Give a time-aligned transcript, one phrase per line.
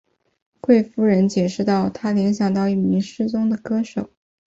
[0.59, 4.09] 贵夫人解释道她联想到一名失踪的歌手。